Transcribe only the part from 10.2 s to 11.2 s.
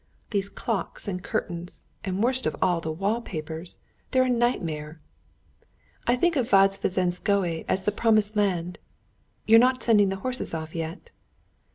horses off yet?"